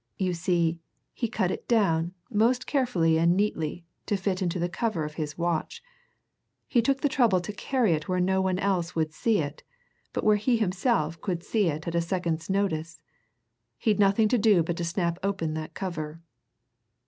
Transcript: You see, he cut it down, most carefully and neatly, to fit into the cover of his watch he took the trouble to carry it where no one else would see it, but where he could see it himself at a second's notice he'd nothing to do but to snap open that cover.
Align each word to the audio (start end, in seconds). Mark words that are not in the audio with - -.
You 0.17 0.33
see, 0.33 0.79
he 1.13 1.27
cut 1.27 1.51
it 1.51 1.67
down, 1.67 2.15
most 2.31 2.65
carefully 2.65 3.19
and 3.19 3.37
neatly, 3.37 3.85
to 4.07 4.17
fit 4.17 4.41
into 4.41 4.57
the 4.57 4.67
cover 4.67 5.03
of 5.05 5.13
his 5.13 5.37
watch 5.37 5.83
he 6.67 6.81
took 6.81 7.01
the 7.01 7.07
trouble 7.07 7.39
to 7.39 7.53
carry 7.53 7.93
it 7.93 8.09
where 8.09 8.19
no 8.19 8.41
one 8.41 8.57
else 8.57 8.95
would 8.95 9.13
see 9.13 9.37
it, 9.37 9.61
but 10.11 10.23
where 10.23 10.37
he 10.37 10.57
could 10.57 10.73
see 10.73 11.67
it 11.67 11.85
himself 11.85 11.85
at 11.87 11.93
a 11.93 12.01
second's 12.01 12.49
notice 12.49 12.99
he'd 13.77 13.99
nothing 13.99 14.27
to 14.29 14.39
do 14.39 14.63
but 14.63 14.75
to 14.77 14.83
snap 14.83 15.19
open 15.21 15.53
that 15.53 15.75
cover. 15.75 16.19